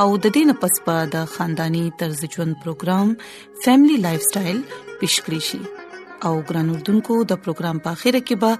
او 0.00 0.06
د 0.24 0.26
دې 0.34 0.42
نه 0.50 0.54
پس 0.62 0.74
پا 0.84 0.96
د 1.14 1.24
خاندانی 1.36 1.82
طرز 2.00 2.20
ژوند 2.34 2.52
پروګرام 2.64 3.08
فیملی 3.64 3.96
لایف 4.06 4.22
سټایل 4.28 4.58
پیشکری 5.00 5.40
شي 5.48 5.58
او 6.26 6.32
ګران 6.48 6.68
اردوونکو 6.74 7.14
د 7.32 7.40
پروګرام 7.46 7.76
په 7.86 7.96
اخیره 7.98 8.20
کې 8.26 8.36
به 8.44 8.50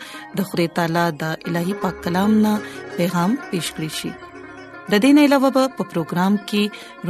د 0.41 0.49
خوري 0.51 0.67
تعالی 0.79 1.05
د 1.21 1.25
الهي 1.53 1.75
پاک 1.85 1.97
کلام 2.09 2.31
نه 2.47 2.53
پیغام 2.97 3.31
پیشکری 3.53 3.91
شي 4.01 4.11
د 4.17 4.93
دې 5.03 5.11
نه 5.21 5.29
علاوه 5.31 5.51
په 5.61 5.85
پروګرام 5.95 6.33
کې 6.55 6.63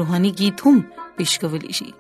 روهاني 0.03 0.33
गीत 0.43 0.57
هم 0.69 0.77
پیشکول 1.23 1.65
شي 1.81 1.91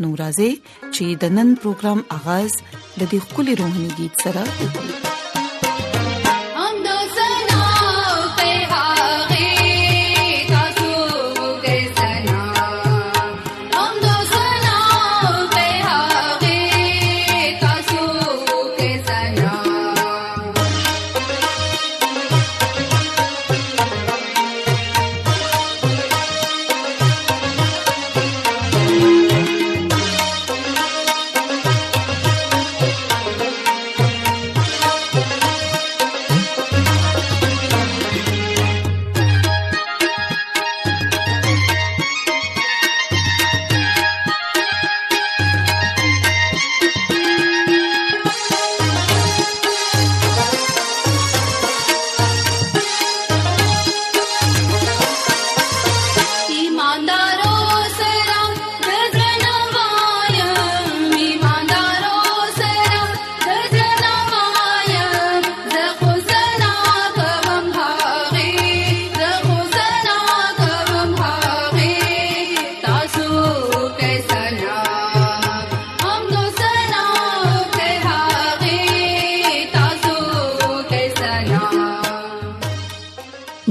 نو 0.00 0.08
راځي 0.20 0.50
چې 0.94 1.04
د 1.24 1.38
نن 1.38 1.48
پروګرام 1.64 1.98
اغاز 2.20 2.50
د 2.98 3.02
دې 3.10 3.20
خولي 3.32 3.54
روهاني 3.64 3.88
गीत 4.02 4.14
سره 4.28 4.42
وکړو 4.58 5.10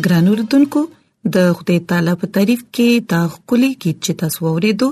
ګران 0.06 0.28
اوردونکو 0.28 0.81
د 1.35 1.53
خدای 1.59 1.79
تعالی 1.91 2.12
په 2.22 2.28
تعریف 2.35 2.62
کې 2.75 2.90
دا 3.13 3.22
خولي 3.35 3.69
کې 3.81 3.91
چې 4.03 4.12
تاسو 4.19 4.40
ورېدو 4.56 4.88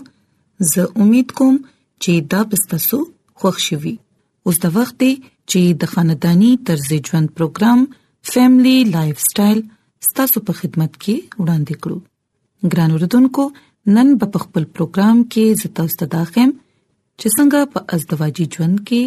زه 0.71 0.83
امید 1.05 1.29
کوم 1.39 1.55
چې 2.03 2.11
دا 2.33 2.41
بستاسو 2.53 2.97
خوښ 3.39 3.55
شي 3.67 3.75
اوس 4.45 4.57
د 4.63 4.75
وخت 4.77 5.03
چې 5.51 5.61
د 5.83 5.91
خاندانی 5.93 6.51
طرز 6.69 6.89
ژوند 7.05 7.27
پروګرام 7.37 7.79
فیملی 8.33 8.75
لایف 8.93 9.17
سټایل 9.29 9.59
ستاسو 10.07 10.37
په 10.49 10.53
خدمت 10.59 10.91
کې 11.03 11.15
وړاندې 11.41 11.75
کړو 11.85 11.97
ګران 12.73 12.89
اوردونکو 12.97 13.43
نن 13.97 14.07
په 14.21 14.37
خپل 14.45 14.63
پروګرام 14.75 15.17
کې 15.31 15.45
زه 15.63 15.67
تاسو 15.79 15.93
ته 16.03 16.09
داخم 16.17 16.49
چې 17.19 17.27
څنګه 17.35 17.59
په 17.73 17.79
ازدواجی 17.97 18.45
ژوند 18.57 18.77
کې 18.87 19.01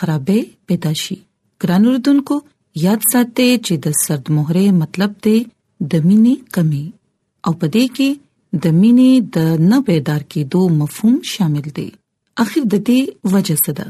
خرابې 0.00 0.40
پیدا 0.72 0.92
شي 1.04 1.16
ګران 1.64 1.82
اوردونکو 1.90 2.34
یاد 2.84 3.02
ساتئ 3.12 3.48
چې 3.66 3.74
د 3.84 3.94
سرد 4.02 4.24
مهره 4.38 4.64
مطلب 4.80 5.12
دی 5.26 5.38
د 5.44 5.92
مینې 6.06 6.34
کمی 6.56 6.82
او 7.50 7.52
په 7.60 7.66
دې 7.74 7.84
کې 7.96 8.10
د 8.66 8.76
مینې 8.80 9.10
د 9.36 9.62
نه 9.70 9.78
بیدار 9.86 10.22
کېدو 10.32 10.60
مفهوم 10.80 11.14
شامل 11.32 11.66
دی 11.78 11.86
اخر 12.44 12.62
د 12.74 12.82
دې 12.90 13.00
وجه 13.36 13.56
څه 13.64 13.72
ده 13.78 13.86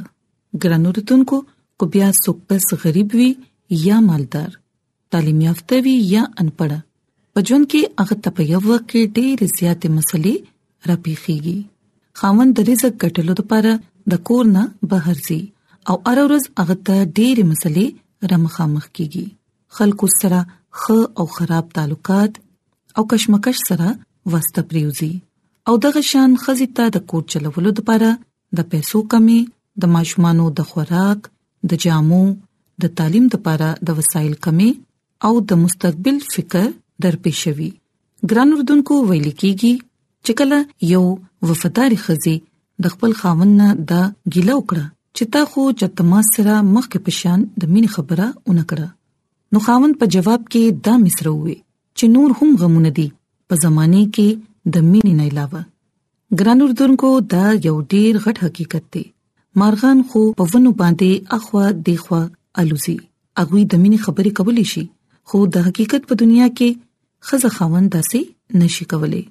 ګرانو 0.67 0.89
رتونکو 1.01 1.37
کو 1.81 1.85
بیا 1.97 2.09
څوک 2.23 2.37
پس 2.53 2.65
غریب 2.85 3.11
وي 3.23 3.29
یا 3.87 3.97
مالدار 4.09 4.51
تعلیم 5.17 5.41
یافته 5.49 5.77
وي 5.89 5.95
یا 6.15 6.23
انپړ 6.43 6.71
په 7.35 7.39
ژوند 7.51 7.65
کې 7.71 7.83
هغه 8.05 8.15
تپیو 8.25 8.61
کې 8.91 9.01
ډېر 9.17 9.37
زیاتې 9.59 9.89
مسلې 9.99 10.35
راپیخيږي 10.91 11.59
خاوند 12.23 12.51
د 12.61 12.73
رزق 12.73 12.93
ګټلو 13.03 13.33
لپاره 13.41 13.73
د 14.17 14.25
کور 14.31 14.45
نه 14.57 14.63
بهر 14.91 15.17
ځي 15.29 15.41
او 15.89 15.95
هر 16.07 16.17
ورځ 16.25 16.45
هغه 16.61 16.75
ته 16.87 16.97
ډېرې 17.19 17.45
مسلې 17.53 17.89
رمخامخ 18.33 18.87
کیږي 18.97 19.27
خلکو 19.79 20.07
سره 20.21 20.41
ښه 20.83 20.99
او 21.23 21.27
خراب 21.37 21.67
تعلقات 21.79 22.33
او 23.01 23.05
کشمکش 23.13 23.59
سره 23.69 23.89
واسطه 24.35 24.61
پریوزي 24.73 25.13
او 25.71 25.75
دغه 25.87 26.01
شان 26.11 26.31
خزې 26.43 26.69
ته 26.81 26.85
د 26.97 27.05
کور 27.13 27.23
چلولو 27.35 27.71
لپاره 27.79 28.11
د 28.61 28.69
پیسو 28.75 28.99
کمی 29.15 29.39
د 29.85 29.95
ماشومانو 29.99 30.47
د 30.61 30.69
خوراک 30.73 31.21
د 31.73 31.83
جامو 31.87 32.25
د 32.85 32.95
تعلیم 33.01 33.27
لپاره 33.37 33.69
د 33.91 33.99
وسایل 34.01 34.35
کمی 34.49 34.71
او 35.29 35.33
د 35.53 35.63
مستقبل 35.67 36.17
فکر 36.35 36.65
درپېښوي 37.05 37.71
ګران 38.33 38.49
اردوونکو 38.59 38.95
ویل 39.09 39.31
کیږي 39.41 39.75
چې 40.25 40.33
کله 40.39 40.59
یو 40.97 41.05
وفادار 41.53 41.93
خزي 42.05 42.37
د 42.85 42.93
خپل 42.95 43.11
خاوند 43.23 43.53
نه 43.63 43.69
د 43.91 43.93
ګیله 44.33 44.53
وکړه 44.57 44.85
چې 45.19 45.25
تا 45.35 45.43
خو 45.51 45.61
جتما 45.81 46.19
سره 46.35 46.55
مخکې 46.75 46.99
پشان 47.07 47.39
د 47.63 47.71
مين 47.77 47.87
خبره 47.95 48.27
اونکړه 48.49 48.89
نو 49.57 49.63
خاوند 49.67 49.95
په 50.03 50.13
جواب 50.15 50.43
کې 50.53 50.63
دا 50.89 50.95
مصره 51.05 51.31
وې 51.43 51.57
چې 51.97 52.05
نور 52.15 52.31
هم 52.39 52.51
غمونه 52.63 52.91
دي 52.99 53.07
په 53.53 53.61
زمانه 53.65 54.01
کې 54.19 54.29
د 54.77 54.89
مين 54.91 55.07
نه 55.21 55.25
علاوه 55.31 55.63
ګران 56.41 56.59
اردوونکو 56.67 57.11
دا 57.35 57.45
یو 57.69 57.75
ډیر 57.95 58.13
غټ 58.25 58.37
حقیقت 58.47 58.85
دی 58.97 59.05
مارغان 59.63 59.99
خو 60.11 60.21
په 60.41 60.45
ونو 60.55 60.71
باندې 60.81 61.11
اخوا 61.41 61.65
دیخوا 61.91 62.21
الوزي 62.65 62.97
اغوی 63.45 63.63
د 63.75 63.83
مين 63.85 63.95
خبره 64.07 64.31
کولې 64.39 64.65
شي 64.75 64.85
خو 65.31 65.37
د 65.57 65.69
حقیقت 65.71 66.03
په 66.11 66.15
دنیا 66.25 66.47
کې 66.59 66.83
خزه 67.31 67.51
خاوند 67.59 67.89
داسې 67.97 68.21
نشي 68.65 68.85
کولې 68.95 69.23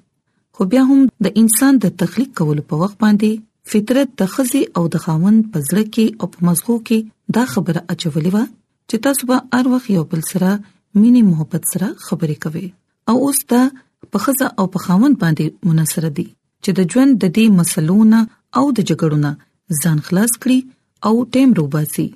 خو 0.58 0.70
بیا 0.74 0.82
هم 0.90 1.00
د 1.26 1.40
انسان 1.44 1.72
د 1.84 1.96
تخلیک 2.02 2.30
کولو 2.40 2.62
په 2.74 2.84
وخت 2.84 2.96
باندې 3.06 3.30
فطرت 3.72 4.10
د 4.20 4.28
خزي 4.32 4.60
او 4.76 4.82
د 4.94 5.02
خاوند 5.04 5.38
پزړه 5.54 5.84
کې 5.94 6.20
او 6.20 6.26
په 6.34 6.44
مزغو 6.48 6.74
کې 6.88 7.38
دا 7.38 7.44
خبره 7.54 7.80
اچولې 7.94 8.30
و 8.34 8.44
چې 8.90 9.02
تاسو 9.06 9.28
به 9.30 9.60
هر 9.60 9.70
وخت 9.72 9.88
یو 9.94 10.04
بل 10.12 10.20
سره 10.28 10.50
مینه 11.00 11.22
محبت 11.30 11.64
سره 11.72 11.88
خبرې 12.08 12.36
کوي 12.44 12.66
او 13.12 13.16
اوس 13.28 13.40
دا 13.52 13.62
په 14.16 14.22
خزه 14.26 14.50
او 14.62 14.66
په 14.76 14.84
خاوند 14.84 15.16
باندې 15.22 15.70
مناسره 15.70 16.10
دي 16.18 16.26
چې 16.64 16.70
د 16.78 16.94
ژوند 16.94 17.18
د 17.24 17.32
دې 17.36 17.46
مسلونه 17.62 18.20
او 18.60 18.64
د 18.76 18.78
جګړونو 18.88 19.32
ځان 19.82 19.98
خلاص 20.10 20.32
کړي 20.42 20.58
او 21.10 21.14
ټیم 21.36 21.50
روباسي 21.60 22.06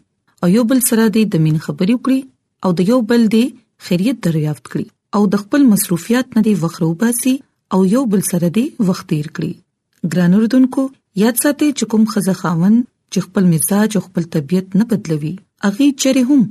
او 0.43 0.49
یو 0.56 0.64
بل 0.75 0.85
سره 0.91 1.08
د 1.19 1.37
مین 1.49 1.58
خبرې 1.67 1.94
وکړي 1.96 2.20
او 2.64 2.70
د 2.79 2.88
یو 2.93 3.00
بل 3.11 3.26
د 3.37 3.50
خیریت 3.88 4.23
دریافت 4.29 4.64
کړي 4.73 4.87
او 5.19 5.23
د 5.35 5.43
خپل 5.43 5.67
مصروفیت 5.75 6.35
نه 6.38 6.46
دی 6.49 6.55
وخروباسي 6.64 7.35
او 7.76 7.81
یو 7.96 8.05
بل 8.14 8.25
سره 8.32 8.50
دی 8.58 8.67
وخت 8.91 9.05
تیر 9.14 9.29
کړي 9.37 10.11
ګرانوردونکو 10.14 10.82
یاد 11.18 11.36
ساتئ 11.42 11.70
چې 11.78 11.84
کوم 11.92 12.04
خزه 12.12 12.32
خاون 12.40 12.74
چې 13.12 13.18
خپل 13.24 13.44
مزاج 13.52 13.90
او 14.00 14.02
خپل 14.06 14.22
طبيعت 14.34 14.66
نه 14.80 14.84
بدلوي 14.90 15.30
اغه 15.68 15.86
چره 16.02 16.22
هم 16.28 16.42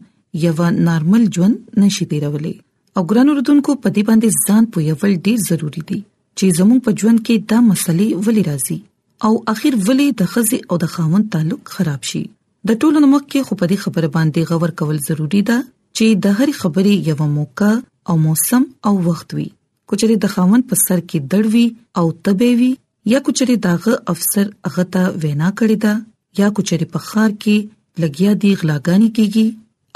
یو 0.46 0.70
نارمل 0.88 1.24
ژوند 1.38 1.56
نشي 1.84 2.06
تیرولې 2.14 2.54
او 2.98 3.02
ګرانو 3.12 3.32
ردوونکو 3.38 3.72
په 3.86 3.90
دې 3.96 4.04
باندې 4.10 4.30
ځان 4.48 4.64
پوهول 4.78 5.14
ډیر 5.28 5.38
ضروری 5.50 5.84
دي 5.92 6.00
چې 6.38 6.46
زموږ 6.60 6.80
په 6.86 6.92
ژوند 7.00 7.20
کې 7.26 7.36
دا 7.54 7.60
مسلې 7.70 8.08
ولې 8.26 8.44
راځي 8.50 8.78
او 9.30 9.32
اخر 9.54 9.74
ولې 9.88 10.08
د 10.24 10.32
خزه 10.32 10.60
او 10.70 10.76
د 10.84 10.92
خاون 10.98 11.24
تعلق 11.38 11.62
خراب 11.78 12.04
شي 12.12 12.22
د 12.72 12.80
ټولو 12.82 12.98
نمک 13.06 13.24
کې 13.32 13.42
خو 13.50 13.60
په 13.64 13.72
دې 13.72 13.78
خبره 13.86 14.10
باندې 14.16 14.42
غور 14.52 14.74
کول 14.84 14.98
ضروری 15.08 15.42
ده 15.54 15.58
چې 15.98 16.08
د 16.24 16.26
هر 16.42 16.50
خبرې 16.62 17.10
یو 17.14 17.32
موقع 17.40 17.72
او 18.12 18.20
موسم 18.28 18.64
او 18.92 18.96
وخت 19.08 19.30
وي 19.40 19.48
کچره 19.94 20.20
د 20.28 20.34
خاون 20.38 20.68
په 20.74 20.84
سر 20.88 21.00
کې 21.10 21.20
دړوي 21.32 21.68
او 22.02 22.06
تبې 22.26 22.52
وي 22.62 22.72
یا 23.12 23.20
کچري 23.28 23.54
داغه 23.66 23.94
افسر 24.12 24.50
هغه 24.68 24.84
ته 24.96 25.12
وینا 25.22 25.48
کړی 25.60 25.76
دا 25.86 25.94
یا 26.40 26.48
کچري 26.58 26.86
په 26.98 27.06
خار 27.08 27.30
کې 27.44 27.58
لګیا 28.04 28.32
دی 28.44 28.52
غلاګانی 28.60 29.10
کیږي 29.18 29.46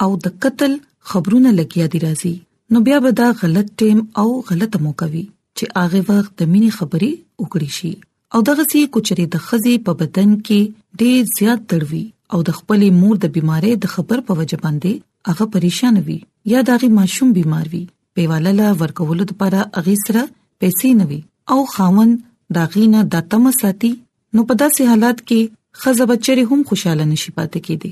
او 0.04 0.10
د 0.24 0.34
قتل 0.46 0.72
خبرونه 1.12 1.50
لګیا 1.60 1.86
دی 1.96 2.00
راځي 2.06 2.34
نو 2.78 2.82
بیا 2.88 2.98
به 3.08 3.12
دا 3.20 3.28
غلط 3.44 3.68
ټیم 3.84 4.00
او 4.24 4.26
غلط 4.50 4.74
موقع 4.88 5.10
وي 5.14 5.22
چې 5.58 5.66
هغه 5.82 6.00
وخت 6.10 6.32
د 6.40 6.44
مینې 6.56 6.80
خبرې 6.80 7.44
وکړي 7.44 7.70
شي 7.78 7.92
او 8.38 8.44
دغه 8.50 8.66
سي 8.74 8.82
کچري 8.98 9.26
د 9.38 9.46
خزي 9.52 9.76
په 9.92 10.02
بدن 10.02 10.34
کې 10.34 10.74
ډېر 11.02 11.22
زیات 11.38 11.62
تړوي 11.70 12.04
او 12.36 12.44
د 12.52 12.58
خپلې 12.60 12.98
مور 13.04 13.22
د 13.26 13.34
بيمارۍ 13.40 13.74
د 13.88 13.94
خبر 13.96 14.26
په 14.32 14.40
وجه 14.44 14.60
باندې 14.66 15.34
هغه 15.34 15.52
پریشان 15.60 16.04
وي 16.12 16.18
یا 16.56 16.66
داغي 16.74 16.92
ماشوم 17.00 17.38
بیمار 17.40 17.70
وي 17.76 17.84
پیواله 18.20 18.58
لا 18.62 18.74
ورکولو 18.84 19.32
لپاره 19.34 19.70
اغي 19.84 19.98
سره 20.10 20.28
پیسې 20.32 21.00
نوي 21.04 21.24
او 21.54 21.64
خاوند 21.80 22.22
دا 22.56 22.64
غینه 22.74 23.02
د 23.14 23.28
تم 23.34 23.44
ساتي 23.60 23.92
نو 24.38 24.44
په 24.52 24.60
داسې 24.62 24.90
حالات 24.92 25.22
کې 25.32 25.84
خزه 25.84 26.06
بچره 26.12 26.46
هم 26.52 26.64
خوشاله 26.72 27.06
نشي 27.12 27.32
پاتې 27.36 27.68
کیدی 27.68 27.92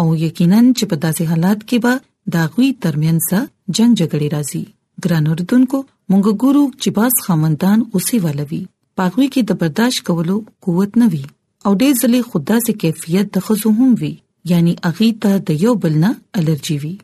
او 0.00 0.04
یقینا 0.24 0.60
چې 0.78 0.84
په 0.92 0.96
داسې 1.04 1.24
حالات 1.32 1.64
کې 1.68 1.78
به 1.86 2.36
دا 2.36 2.44
غوي 2.54 2.70
ترمن 2.84 3.18
سره 3.28 3.42
جنگ 3.76 3.98
جګړه 4.00 4.28
راځي 4.34 4.62
ګران 5.04 5.28
اردوونکو 5.34 5.78
مونږ 5.82 6.40
ګورو 6.44 6.64
چې 6.82 6.88
باس 6.98 7.14
خامندان 7.28 7.84
اوسې 7.92 8.16
ولوي 8.26 8.62
پاغوي 9.00 9.28
کې 9.32 9.42
د 9.50 9.60
برداشت 9.62 10.02
کولو 10.08 10.36
قوت 10.66 10.98
نه 11.02 11.06
وي 11.14 11.22
او 11.66 11.72
ډېر 11.82 11.92
ځلې 12.02 12.20
خدا 12.32 12.58
سي 12.66 12.76
کیفیت 12.84 13.32
د 13.36 13.44
خزو 13.48 13.72
هم 13.80 13.90
وي 14.02 14.12
یعنی 14.52 14.74
اغي 14.90 15.08
ته 15.24 15.38
د 15.48 15.62
یو 15.64 15.74
بل 15.84 15.96
نه 16.04 16.12
الرجي 16.42 16.76
وي 16.84 16.94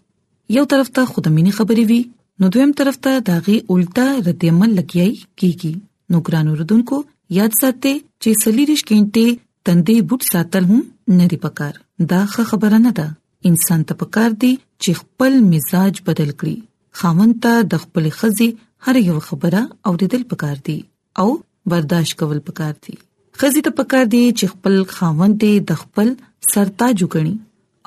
یو 0.58 0.64
طرف 0.74 0.92
ته 0.98 1.10
خودمینی 1.14 1.56
خبري 1.60 1.84
وي 1.92 2.00
نو 2.42 2.48
دویم 2.56 2.72
طرف 2.78 2.98
ته 3.06 3.18
داغي 3.30 3.58
الټا 3.60 4.28
ردعمل 4.30 4.72
لګیای 4.80 5.12
کیږي 5.42 5.74
نو 6.12 6.20
ګران 6.26 6.48
اوردونکو 6.50 6.96
یاد 7.38 7.52
ساتئ 7.60 7.92
چې 8.22 8.30
سلیریش 8.44 8.82
کینټه 8.90 9.26
تندې 9.68 9.96
بوت 10.10 10.22
ساتل 10.32 10.64
هم 10.70 10.82
نری 11.20 11.38
پکار 11.46 11.74
دا 12.12 12.18
خبره 12.50 12.78
نه 12.86 12.92
ده 12.98 13.06
انسان 13.50 13.80
ته 13.88 13.94
پکار 14.02 14.30
دی 14.44 14.50
چې 14.82 14.90
خپل 15.00 15.32
مزاج 15.54 15.94
بدل 16.10 16.30
کړي 16.40 16.56
خاوند 17.02 17.34
ته 17.46 17.54
د 17.72 17.82
خپل 17.86 18.04
خزي 18.20 18.48
هر 18.88 18.96
یو 19.08 19.18
خبره 19.30 19.62
اوریدل 19.92 20.22
پکار 20.34 20.56
دی 20.70 20.76
او 21.24 21.26
برداشت 21.74 22.16
کول 22.22 22.40
پکار 22.52 22.74
دی 22.86 22.94
خزي 23.42 23.64
ته 23.68 23.78
پکار 23.82 24.04
دی 24.14 24.22
چې 24.28 24.54
خپل 24.54 24.74
خاوند 24.96 25.40
ته 25.44 25.64
د 25.72 25.80
خپل 25.82 26.14
سرتاج 26.52 27.04
وګڼي 27.04 27.36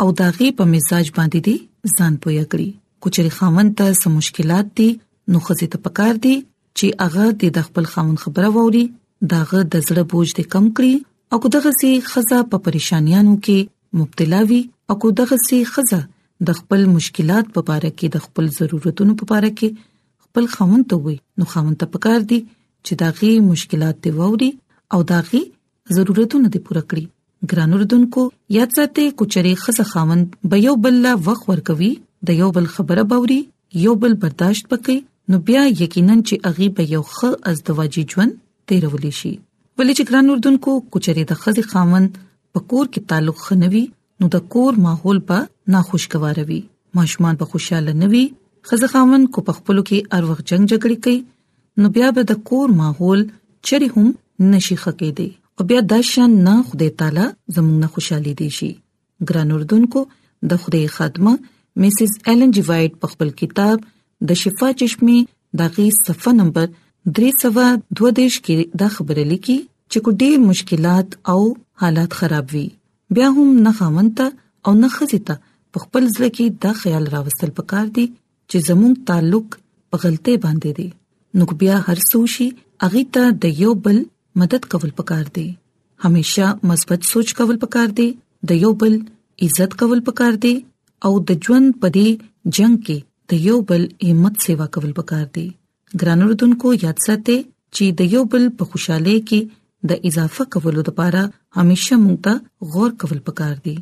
او 0.06 0.18
دا 0.24 0.28
غي 0.40 0.50
په 0.62 0.72
مزاج 0.76 1.14
باندې 1.20 1.50
دی 1.50 1.58
ځان 1.98 2.22
پوهه 2.26 2.46
کړي 2.52 2.70
کچري 3.08 3.32
خاوند 3.42 3.78
ته 3.82 4.00
سم 4.04 4.18
مشکلات 4.22 4.76
دي 4.82 4.90
نو 5.34 5.46
خزي 5.50 5.70
ته 5.76 5.86
پکار 5.90 6.24
دی 6.28 6.36
چې 6.78 6.86
هغه 7.04 7.24
د 7.58 7.68
خپل 7.70 7.86
خاون 7.94 8.16
خبره 8.24 8.50
ووري 8.58 8.86
داغه 9.34 9.60
د 9.76 9.86
زړه 9.88 10.04
بوج 10.14 10.30
د 10.40 10.48
کم 10.54 10.66
کړي 10.80 10.94
او 11.38 11.52
دغه 11.58 11.72
سي 11.80 11.92
خزه 12.14 12.40
په 12.54 12.58
پریشانیانو 12.68 13.34
کې 13.48 13.60
مبتلا 14.02 14.42
وي 14.54 14.62
او 14.94 15.08
دغه 15.22 15.38
سي 15.48 15.60
خزه 15.74 16.02
د 16.50 16.58
خپل 16.60 16.82
مشکلات 16.96 17.46
په 17.58 17.62
اړه 17.78 17.92
کې 17.98 18.08
د 18.14 18.18
خپل 18.26 18.46
ضرورتونو 18.60 19.14
په 19.22 19.26
اړه 19.38 19.52
کې 19.58 19.70
خپل 20.26 20.46
خاون 20.56 20.82
ته 20.94 21.04
وي 21.06 21.16
نو 21.42 21.52
خاون 21.54 21.74
ته 21.84 21.94
پکار 21.96 22.22
دي 22.34 22.40
چې 22.86 22.94
داغي 23.04 23.32
مشکلات 23.54 23.96
دی 24.04 24.12
ووري 24.20 24.50
او 24.98 25.00
داغي 25.14 25.42
ضرورتونه 25.96 26.48
دی 26.54 26.60
پوره 26.68 26.84
کړي 26.90 27.06
ګران 27.54 27.70
اردوونکو 27.78 28.24
یاد 28.58 28.74
ساتئ 28.78 29.08
کوچري 29.22 29.52
خزه 29.66 29.84
خاوند 29.92 30.34
به 30.54 30.58
یو 30.68 30.74
بل 30.86 30.98
لا 31.06 31.14
وخت 31.28 31.46
ورکوي 31.52 31.90
د 32.30 32.40
یو 32.44 32.50
بل 32.58 32.66
خبره 32.78 33.06
باوري 33.14 33.38
یو 33.86 33.94
بل 34.02 34.14
برداشت 34.24 34.64
پکې 34.74 34.98
نو 35.34 35.38
بیا 35.48 35.62
یقینا 35.80 36.14
چې 36.28 36.38
اغي 36.50 36.68
به 36.78 36.86
یو 36.92 37.02
خ 37.16 37.28
ازدواجی 37.50 38.04
ژوند 38.12 38.32
تیرولې 38.70 39.12
شي 39.18 39.34
ولې 39.34 39.98
چې 39.98 40.08
ګران 40.10 40.30
اردوونکو 40.36 40.74
کچري 40.96 41.26
د 41.32 41.36
خزي 41.42 41.64
خاوند 41.74 42.16
پکور 42.58 42.88
کې 42.94 43.04
تعلق 43.12 43.44
خنوي 43.50 43.82
نو 44.24 44.30
د 44.36 44.40
کور 44.56 44.80
ماحول 44.86 45.20
به 45.28 45.38
ناخوشگوار 45.76 46.40
وي 46.48 46.58
ماشومان 47.02 47.40
به 47.44 47.50
خوشاله 47.52 47.94
نوي 48.06 48.22
خزي 48.72 48.90
خاوند 48.96 49.30
کو 49.36 49.44
پخپلو 49.52 49.84
کې 49.92 50.18
اروغ 50.20 50.42
جنگ 50.54 50.72
جګړې 50.74 51.06
کوي 51.06 51.84
نو 51.84 51.94
بیا 52.00 52.10
به 52.18 52.28
د 52.34 52.42
کور 52.52 52.76
ماحول 52.82 53.24
چری 53.72 53.92
هم 53.98 54.08
نشي 54.56 54.80
خکې 54.86 55.18
دي 55.22 55.28
او 55.58 55.68
بیا 55.74 55.86
د 55.94 56.04
شان 56.14 56.36
نه 56.50 56.58
خدای 56.72 56.90
تعالی 57.04 57.28
زموږ 57.30 57.80
نه 57.86 57.92
خوشحالي 57.98 58.36
دي 58.42 58.50
شي 58.60 58.72
ګران 59.30 59.54
اردوونکو 59.62 60.06
د 60.54 60.64
خدای 60.68 60.92
خدمت 60.98 61.48
میسز 61.86 62.20
ایلن 62.30 62.60
جی 62.60 62.68
وایټ 62.74 63.02
په 63.06 63.16
خپل 63.16 63.34
کتاب 63.46 63.88
د 64.28 64.40
شفا 64.44 64.68
چشمه 64.82 65.18
د 65.62 65.76
غي 65.76 65.88
صفه 66.06 66.32
نمبر 66.40 66.68
322 67.20 68.40
کې 68.46 68.58
دا 68.84 68.88
خبره 68.96 69.24
لیکي 69.32 69.58
چې 69.92 69.98
کو 70.04 70.10
ډېر 70.22 70.36
مشکلات 70.52 71.10
او 71.34 71.40
حالات 71.84 72.12
خراب 72.22 72.48
وي 72.56 72.66
بیا 73.18 73.28
هم 73.38 73.50
نه 73.66 73.72
خامنته 73.80 74.26
او 74.66 74.72
نه 74.82 74.88
خزیته 74.98 75.36
په 75.72 75.78
خپل 75.86 76.04
ځل 76.16 76.26
کې 76.36 76.46
دا 76.68 76.72
خیال 76.82 77.06
راوستل 77.16 77.52
پکار 77.62 77.86
دي 78.00 78.06
چې 78.50 78.58
زموږ 78.68 78.94
تعلق 79.12 79.48
په 79.94 80.04
غلطه 80.06 80.34
باندې 80.46 80.72
دي 80.80 80.88
نو 81.42 81.48
بیا 81.62 81.76
هر 81.88 82.00
سوشي 82.12 82.50
اغه 82.88 83.06
ته 83.18 83.32
د 83.48 83.58
یو 83.64 83.74
بل 83.88 84.00
مدد 84.44 84.70
کول 84.74 84.94
پکار 85.02 85.26
دي 85.38 85.48
همیشه 86.06 86.50
مثبت 86.72 87.10
سوچ 87.14 87.34
کول 87.42 87.58
پکار 87.66 87.94
دي 88.00 88.08
د 88.52 88.66
یو 88.66 88.72
بل 88.84 88.96
عزت 89.48 89.78
کول 89.82 90.02
پکار 90.12 90.34
دي 90.48 90.56
او 91.10 91.14
د 91.32 91.44
ژوند 91.48 91.78
په 91.84 91.88
دې 91.98 92.60
جنگ 92.60 92.78
کې 92.86 93.08
د 93.32 93.42
یو 93.48 93.58
بل 93.70 93.84
همت 94.10 94.34
سیوا 94.44 94.66
کول 94.76 94.92
پکار 95.00 95.26
دي 95.36 95.48
ګران 96.02 96.20
وروډونکو 96.24 96.68
یاد 96.86 96.98
ساتئ 97.08 97.36
چې 97.76 97.84
د 98.00 98.10
یو 98.14 98.22
بل 98.36 98.44
په 98.62 98.70
خوشاله 98.72 99.14
کې 99.32 99.40
د 99.92 100.08
اضافه 100.12 100.44
کولو 100.56 100.82
لپاره 100.88 101.22
همیشه 101.60 101.96
موږ 102.06 102.18
ته 102.30 102.34
غور 102.74 102.92
کول 103.06 103.20
پکار 103.30 103.54
دي 103.70 103.76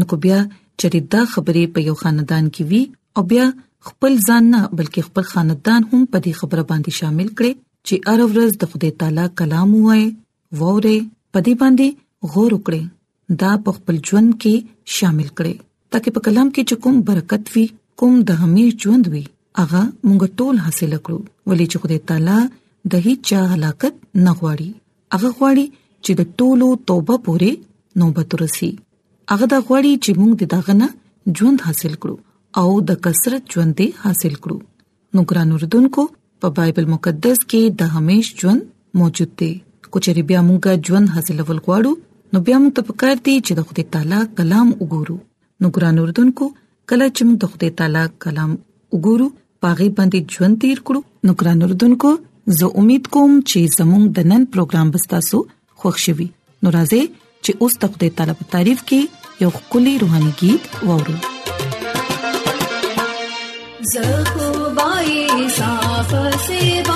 نو 0.00 0.10
کو 0.12 0.20
بیا 0.24 0.40
چې 0.78 0.86
دا 1.16 1.22
خبرې 1.34 1.64
په 1.76 1.86
یو 1.90 1.94
خاندان 2.06 2.44
کې 2.54 2.62
وي 2.70 2.82
او 3.18 3.22
بیا 3.36 3.46
خپل 3.92 4.12
ځان 4.28 4.42
نه 4.56 4.60
بلکې 4.78 5.00
خپل 5.12 5.24
خاندان 5.34 5.80
هم 5.94 6.00
په 6.12 6.18
دې 6.24 6.32
خبره 6.42 6.64
باندې 6.74 6.90
شامل 7.02 7.28
کړي 7.36 7.52
چې 7.86 7.94
هر 8.08 8.20
ورځ 8.32 8.52
د 8.62 8.74
خدای 8.74 8.92
تعالی 9.02 9.26
کلام 9.42 9.70
وایي 9.86 10.04
ووره 10.60 10.96
په 11.32 11.38
دې 11.46 11.54
باندې 11.64 11.88
غور 12.34 12.50
وکړي 12.60 12.82
دا 13.40 13.52
په 13.68 13.78
خپل 13.78 13.96
ژوند 14.10 14.30
کې 14.42 14.54
شامل 15.00 15.28
کړي 15.36 15.54
ترڅو 15.90 16.08
په 16.18 16.28
کلام 16.28 16.46
کې 16.54 16.62
چې 16.68 16.76
کوم 16.82 16.94
برکت 17.10 17.44
وي 17.56 17.66
کوم 18.00 18.14
د 18.28 18.36
همې 18.40 18.66
ژوند 18.84 19.04
وي 19.12 19.22
هغه 19.60 19.82
موږ 20.06 20.22
ټول 20.40 20.54
حاصل 20.64 20.90
کړو 21.04 21.18
ولې 21.48 21.66
چې 21.70 21.76
خدای 21.82 22.00
تعالی 22.08 22.40
د 22.94 23.04
هیڅ 23.06 23.28
هلاکت 23.52 23.94
نه 24.24 24.32
غواړي 24.40 24.68
هغه 25.14 25.30
غواړي 25.38 25.66
چې 26.04 26.12
د 26.18 26.22
ټولو 26.42 26.68
توبه 26.90 27.16
پوره 27.24 27.52
نوبت 28.02 28.28
ورسي 28.38 28.68
هغه 29.34 29.46
دا 29.52 29.58
غواړي 29.66 29.92
چې 30.04 30.10
موږ 30.20 30.32
د 30.40 30.44
دغنه 30.56 30.86
ژوند 31.38 31.58
حاصل 31.68 31.92
کړو 32.02 32.16
او 32.64 32.68
د 32.90 32.98
کثرت 33.06 33.42
ژوند 33.56 33.78
حاصل 34.04 34.34
کړو 34.44 34.58
نو 35.14 35.20
ګران 35.32 35.48
اردوونکو 35.60 36.02
په 36.44 36.56
بایبل 36.60 36.86
مقدس 36.96 37.38
کې 37.50 37.62
د 37.80 37.96
همیش 37.96 38.26
ژوند 38.42 38.62
موجود 39.04 39.30
دی 39.40 39.50
کچې 39.92 40.28
بیا 40.34 40.40
موږ 40.50 40.62
ژوند 40.92 41.06
حاصلول 41.16 41.48
غواړو 41.66 41.92
نو 42.32 42.36
بیا 42.46 42.56
موږ 42.62 42.72
ته 42.78 42.82
پکار 42.92 43.16
دی 43.26 43.36
چې 43.44 43.52
د 43.58 43.60
خدای 43.70 43.84
تعالی 43.98 44.20
کلام 44.40 44.68
وګورو 44.80 45.16
نو 45.60 45.66
ګران 45.74 45.96
اردوونکو 46.06 46.46
کله 46.90 47.06
چې 47.18 47.22
موږ 47.26 47.38
د 47.44 47.52
خدای 47.52 47.70
تعالی 47.82 48.02
کلام 48.24 48.50
وګورو 48.94 49.26
پاغي 49.64 49.88
باندې 50.00 50.18
ژوند 50.38 50.56
تیر 50.64 50.78
کړو 50.90 51.00
نو 51.30 51.36
ګران 51.42 51.58
اردوونکو 51.68 52.10
زه 52.58 52.66
امید 52.82 53.08
کوم 53.16 53.32
چې 53.50 53.60
زموږ 53.76 54.04
د 54.18 54.28
نن 54.32 54.42
پروګرام 54.52 54.88
بستاسو 54.96 55.38
خوښ 55.84 55.96
شوي 56.06 56.26
نو 56.62 56.72
راځي 56.76 57.02
چې 57.44 57.50
اوس 57.64 57.74
د 57.84 57.96
خدای 57.96 58.10
تعالی 58.20 58.34
په 58.40 58.44
تعریف 58.56 58.80
کې 58.90 59.46
یو 59.46 59.54
خولي 59.56 59.94
روحاني 60.02 60.32
गीत 60.42 60.76
وورو 60.90 61.16
زه 63.94 64.36
خو 64.36 64.70
بای 64.78 65.48
صاف 65.58 66.14
سیبا 66.46 66.95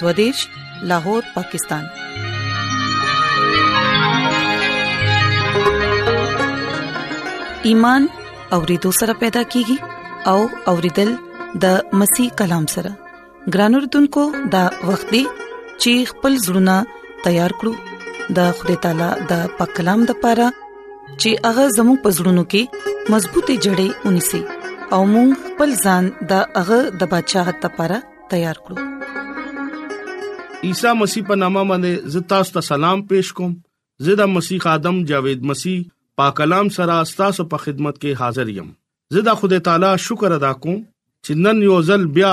دوادش 0.00 0.38
لاهور 0.88 1.22
پاکستان 1.34 1.84
ایمان 7.68 8.06
اورېدو 8.56 8.90
سره 9.00 9.12
پیدا 9.22 9.42
کیږي 9.52 9.76
او 10.32 10.38
اورېدل 10.72 11.10
د 11.64 11.96
مسیح 12.02 12.28
کلام 12.42 12.66
سره 12.74 12.90
ګرانو 13.56 13.78
رتونکو 13.86 14.24
د 14.56 14.86
وختي 14.90 15.24
چیخ 15.82 16.14
پل 16.22 16.32
زړونه 16.46 16.76
تیار 17.26 17.50
کړو 17.62 17.72
د 18.38 18.50
خدای 18.60 18.76
تعالی 18.86 19.10
د 19.34 19.44
پاک 19.60 19.70
کلام 19.80 20.00
د 20.10 20.18
پاره 20.24 20.48
چې 20.64 21.46
هغه 21.46 21.64
زموږ 21.76 21.98
پزړونو 22.06 22.44
کې 22.54 23.12
مضبوطې 23.12 23.54
جړې 23.64 23.88
ونیسي 24.06 24.42
او 24.96 25.00
موږ 25.14 25.28
خپل 25.46 25.70
ځان 25.86 26.04
د 26.34 26.44
هغه 26.58 26.78
د 27.04 27.14
بچاغت 27.14 27.58
لپاره 27.68 27.96
تیار 28.34 28.56
کړو 28.66 28.76
عیسی 30.66 30.92
مسیح 31.00 31.22
په 31.26 31.34
نامه 31.40 31.60
باندې 31.66 32.12
زه 32.12 32.20
تاسو 32.30 32.52
ته 32.54 32.68
سلام 32.68 33.02
پېښ 33.10 33.36
کوم 33.40 33.50
زه 34.06 34.14
د 34.20 34.30
مسیح 34.36 34.64
ادم 34.70 34.96
جاوید 35.10 35.44
مسیح 35.50 35.84
پاک 36.20 36.32
کلام 36.40 36.70
سره 36.76 36.96
تاسو 37.18 37.46
په 37.52 37.60
خدمت 37.66 37.98
کې 37.98 38.22
حاضر 38.22 38.50
یم 38.56 38.72
زه 39.16 39.22
د 39.28 39.36
خدای 39.44 39.62
تعالی 39.70 39.92
شکر 40.06 40.34
ادا 40.38 40.50
کوم 40.66 40.80
چې 40.82 41.40
نن 41.44 41.62
یو 41.66 41.76
ځل 41.92 42.08
بیا 42.18 42.32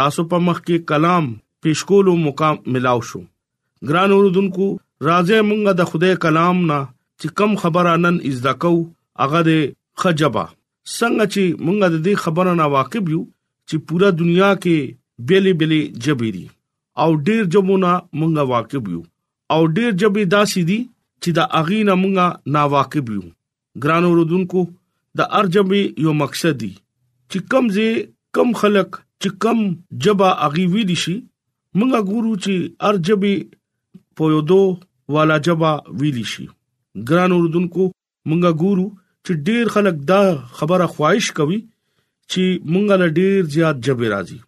تاسو 0.00 0.24
په 0.32 0.44
مخ 0.46 0.62
کې 0.64 0.88
کلام 0.94 1.28
پېښ 1.34 1.90
کولو 1.92 2.16
مقام 2.24 2.58
ملاو 2.76 3.04
شو 3.12 3.22
ګران 3.90 4.16
اوردونکو 4.18 4.70
راځي 5.08 5.44
مونږه 5.52 5.78
د 5.84 5.90
خدای 5.94 6.16
کلام 6.26 6.64
نه 6.72 6.80
چې 7.20 7.36
کم 7.42 7.58
خبره 7.64 7.94
نن 8.08 8.18
از 8.34 8.42
دکو 8.50 8.74
هغه 9.24 9.44
د 9.54 9.64
خجبا 9.70 10.50
څنګه 10.50 11.32
چې 11.32 11.64
مونږه 11.64 11.86
د 11.86 11.98
دې 12.02 12.28
خبره 12.28 12.58
نه 12.62 12.72
واقف 12.78 13.14
یو 13.16 13.24
چې 13.70 13.88
پورا 13.90 14.14
دنیا 14.22 14.52
کې 14.54 15.26
بیلی 15.32 15.52
بیلی 15.64 15.82
جبيري 16.06 16.46
او 17.02 17.10
ډیر 17.26 17.42
جمونه 17.52 17.92
مونږه 18.18 18.44
واقف 18.52 18.84
یو 18.94 19.00
او 19.54 19.60
ډیر 19.76 19.90
جبې 20.02 20.24
داسې 20.36 20.60
دي 20.70 20.78
چې 21.22 21.30
دا 21.38 21.44
اغینه 21.60 21.94
مونږه 22.02 22.26
نا 22.56 22.62
واقف 22.74 23.06
یو 23.16 23.24
ګرانو 23.82 24.08
رودونکو 24.18 24.60
د 25.18 25.20
ارجبې 25.40 25.82
یو 26.04 26.12
مقصد 26.22 26.54
دی 26.62 26.72
چې 27.30 27.38
کم 27.50 27.64
زی 27.76 27.88
کم 28.36 28.48
خلق 28.60 28.90
چې 29.22 29.28
کم 29.42 29.58
جبا 30.04 30.30
اغي 30.46 30.64
وی 30.72 30.82
دي 30.90 30.96
شي 31.04 31.16
مونږه 31.78 32.00
ګورو 32.10 32.32
چې 32.44 32.54
ارجبې 32.90 33.34
پویودو 34.16 34.60
والا 35.16 35.36
جبا 35.46 35.72
وی 36.00 36.10
دي 36.18 36.24
شي 36.32 36.46
ګرانو 37.08 37.36
رودونکو 37.44 37.84
مونږه 38.30 38.58
ګورو 38.64 38.86
چې 39.24 39.32
ډیر 39.48 39.64
خلک 39.76 39.96
دا 40.10 40.22
خبره 40.58 40.86
خواهش 40.94 41.30
کوي 41.38 41.60
چې 42.32 42.44
مونږه 42.72 43.14
ډیر 43.20 43.54
زیات 43.56 43.76
جبې 43.86 44.08
راځي 44.14 44.38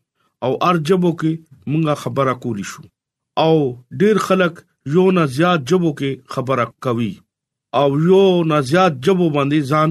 او 0.44 0.50
ارجبو 0.70 1.10
کې 1.20 1.32
مونږه 1.72 1.94
خبره 2.02 2.32
کولی 2.42 2.66
شو 2.72 2.82
او 3.46 3.54
ډیر 4.00 4.16
خلک 4.28 4.54
یو 4.94 5.04
نه 5.16 5.24
زیات 5.36 5.60
جبو 5.70 5.90
کې 6.00 6.10
خبره 6.34 6.64
کوي 6.86 7.12
او 7.80 7.88
یو 8.10 8.24
نه 8.50 8.58
زیات 8.70 8.92
جبو 9.06 9.26
باندې 9.36 9.60
ځان 9.70 9.90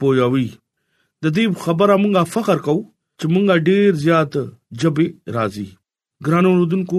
پویوي 0.00 0.48
د 1.22 1.24
دې 1.36 1.44
خبره 1.64 1.94
مونږه 2.02 2.22
فخر 2.34 2.58
کوو 2.66 2.82
چې 3.18 3.24
مونږه 3.34 3.56
ډیر 3.68 3.88
زیات 4.04 4.32
جبې 4.80 5.06
راضي 5.36 5.68
ګرانو 6.26 6.50
رودونکو 6.60 6.98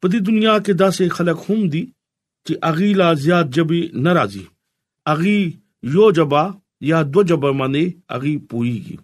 په 0.00 0.04
دې 0.12 0.18
دنیا 0.28 0.54
کې 0.64 0.72
داسې 0.82 1.04
خلک 1.16 1.38
هم 1.48 1.60
دي 1.74 1.84
چې 2.46 2.52
اغي 2.70 2.90
لا 3.00 3.08
زیات 3.24 3.46
جبې 3.56 3.80
ناراضي 4.06 4.44
اغي 5.12 5.40
یو 5.94 6.06
جبا 6.16 6.44
یا 6.90 6.98
دو 7.14 7.20
جبا 7.30 7.50
باندې 7.58 7.84
اغي 8.16 8.34
پويږي 8.50 8.96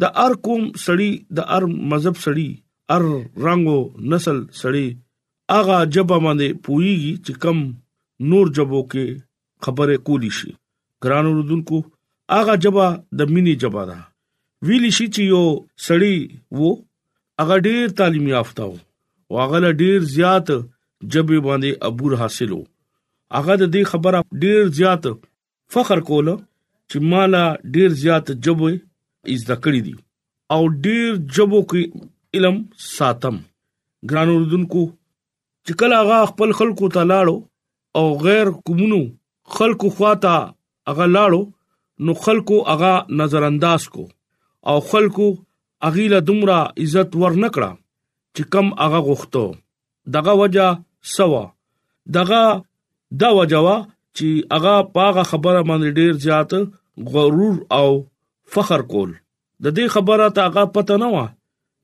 د 0.00 0.04
ار 0.24 0.32
قوم 0.44 0.62
سړی 0.84 1.10
د 1.36 1.48
ار 1.56 1.62
مذهب 1.92 2.16
سړی 2.24 2.48
ار 2.94 3.04
رنگو 3.46 3.78
نسل 4.10 4.38
سړی 4.60 4.86
اغه 5.58 5.76
جبه 5.94 6.16
باندې 6.24 6.48
پوئږي 6.64 7.14
چې 7.24 7.32
کم 7.42 7.58
نور 8.30 8.46
جبو 8.56 8.80
کې 8.92 9.06
خبره 9.64 9.96
کولی 10.06 10.32
شي 10.38 10.50
ګران 11.02 11.24
وروذونکو 11.28 11.78
اغه 12.38 12.54
جبه 12.64 12.86
د 13.18 13.32
مینی 13.32 13.54
جبه 13.62 13.82
ده 13.90 13.98
ویلی 14.66 14.90
شي 14.96 15.06
چې 15.14 15.22
یو 15.32 15.44
سړی 15.86 16.16
وو 16.58 16.70
اغه 17.42 17.56
ډیر 17.66 17.96
تعلیم 18.00 18.26
یافته 18.36 18.64
وو 18.70 18.76
واغله 19.36 19.70
ډیر 19.82 19.98
زیات 20.16 20.48
جبه 21.12 21.38
باندې 21.48 21.70
عبور 21.90 22.18
حاصلو 22.22 22.60
اغه 23.40 23.58
د 23.62 23.72
دې 23.74 23.82
خبره 23.92 24.20
ډیر 24.46 24.60
زیات 24.78 25.02
فخر 25.76 26.04
کوله 26.12 26.36
چې 26.90 27.10
مالا 27.12 27.44
ډیر 27.74 27.90
زیات 28.06 28.34
جبه 28.46 28.70
از 29.34 29.48
دکړې 29.52 29.80
دي 29.86 29.94
او 30.54 30.60
ډیر 30.86 31.10
جبو 31.36 31.60
کې 31.70 32.08
علم 32.36 32.56
ساتم 32.96 33.36
ګران 34.10 34.28
اردوونکو 34.34 34.82
چې 35.66 35.72
کله 35.80 35.96
هغه 36.02 36.18
خپل 36.30 36.48
خلکو 36.60 36.86
ته 36.96 37.02
لاړو 37.10 37.36
او 38.00 38.04
غیر 38.26 38.48
کومونو 38.68 39.00
خلکو 39.56 39.88
خواته 39.96 40.32
هغه 40.88 41.06
لاړو 41.16 41.42
نو 42.08 42.12
خلکو 42.26 42.56
هغه 42.70 42.92
نظر 43.22 43.42
انداز 43.50 43.82
کو 43.96 44.04
او 44.72 44.76
خلکو 44.92 45.26
اغیله 45.88 46.18
دومره 46.30 46.58
عزت 46.84 47.10
ورنکړه 47.22 47.70
چې 48.34 48.42
کم 48.56 48.66
هغه 48.82 49.00
غوښتو 49.10 49.44
دغه 50.16 50.32
وجہ 50.40 50.68
سوا 51.16 51.42
دغه 52.16 52.40
دا 53.24 53.28
وجوا 53.40 53.76
چې 54.16 54.28
هغه 54.56 54.74
پاغه 54.96 55.22
خبره 55.34 55.60
باندې 55.68 56.00
ډیر 56.00 56.24
زیات 56.24 56.50
غرور 57.14 57.54
او 57.78 57.86
فخر 58.58 58.86
کول 58.94 59.14
د 59.64 59.76
دې 59.76 59.94
خبره 59.98 60.28
ته 60.34 60.50
هغه 60.50 60.64
پته 60.78 61.00
نه 61.04 61.10
و 61.14 61.28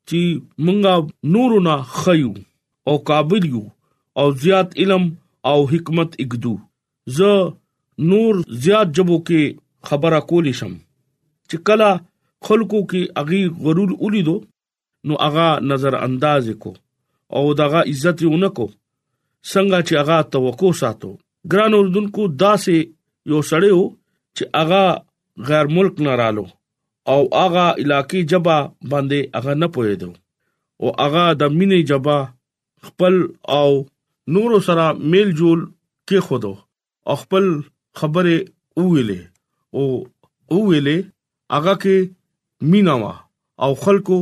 چې 0.09 0.21
مونږه 0.65 0.95
نورونه 1.35 1.75
خيو 2.01 2.33
او 2.89 2.95
قابل 3.11 3.43
یو 3.53 3.65
او 4.21 4.27
زیات 4.43 4.69
علم 4.81 5.05
او 5.51 5.59
حکمت 5.73 6.11
اګدو 6.25 6.55
زه 7.17 7.33
نور 8.11 8.33
زیات 8.65 8.89
جبو 8.97 9.17
کې 9.29 9.43
خبره 9.89 10.19
کولې 10.31 10.53
شم 10.59 10.73
چې 11.49 11.57
کلا 11.67 11.91
خلکو 12.47 12.79
کې 12.91 13.03
اغي 13.23 13.43
غرور 13.65 13.91
ولیدو 14.05 14.37
نو 15.07 15.15
اغا 15.27 15.49
نظر 15.71 15.95
انداز 16.07 16.51
کو 16.63 16.71
او 17.37 17.43
دغه 17.61 17.81
عزت 17.93 18.23
یونکو 18.27 18.67
څنګه 19.51 19.79
چې 19.89 19.95
اغا 20.03 20.19
توقع 20.35 20.71
ساتو 20.83 21.11
ګران 21.53 21.73
اردن 21.81 22.07
کو 22.17 22.23
داسې 22.45 22.77
یو 23.33 23.41
سړیو 23.51 23.83
چې 24.37 24.43
اغا 24.63 24.85
غیر 25.51 25.67
ملک 25.79 26.01
نه 26.07 26.15
رالو 26.23 26.45
او 27.13 27.21
اغه 27.45 27.65
علاقې 27.79 28.21
جبا 28.33 28.57
باندې 28.91 29.19
اغه 29.39 29.53
نه 29.63 29.67
پوهېدو 29.75 30.11
او 30.81 30.89
اغه 31.05 31.25
د 31.41 31.55
مینې 31.59 31.81
جبا 31.91 32.19
خپل 32.89 33.15
او 33.59 33.69
نور 34.37 34.51
سره 34.69 34.87
میل 35.13 35.31
جول 35.39 35.61
کې 36.09 36.19
خودو 36.27 36.53
خپل 37.23 37.45
خبره 38.01 38.35
اوویلې 38.79 39.21
او 39.77 39.85
اوویلې 40.55 40.99
اغه 41.59 41.75
کې 41.83 41.97
مینا 42.73 42.95
وا 43.03 43.15
او 43.65 43.71
خلکو 43.85 44.19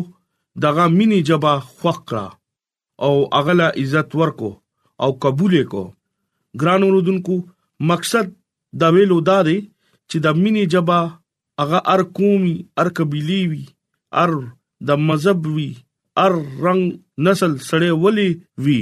دغه 0.67 0.85
مینې 0.99 1.21
جبا 1.31 1.55
خوخرا 1.79 2.27
او 3.07 3.13
اغلا 3.39 3.69
عزت 3.81 4.11
ورکو 4.21 4.51
او 5.05 5.09
قبول 5.25 5.55
کو 5.73 5.83
ګران 6.61 6.81
اوردونکو 6.85 7.35
مقصد 7.91 8.27
دا 8.83 8.89
ویلو 8.95 9.19
دا 9.31 9.39
دی 9.49 9.59
چې 10.11 10.17
د 10.25 10.27
مینې 10.43 10.65
جبا 10.75 10.99
هغه 11.61 11.77
ار 11.95 12.03
قومي 12.17 12.55
ار 12.79 12.89
قبيلي 12.99 13.41
وي 13.51 13.63
ار 14.23 14.33
د 14.89 15.05
مذهب 15.11 15.47
وي 15.57 15.69
ار 16.25 16.35
رنگ 16.67 16.85
نسل 17.29 17.53
سره 17.71 17.89
ولي 18.05 18.29
وي 18.67 18.79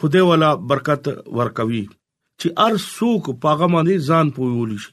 خدای 0.00 0.22
والا 0.28 0.48
برکت 0.70 1.04
ورکوي 1.38 1.84
چې 2.40 2.48
ار 2.66 2.76
سوق 2.84 3.30
پاغه 3.44 3.68
باندې 3.72 4.06
ځان 4.08 4.26
پویول 4.38 4.72
شي 4.84 4.90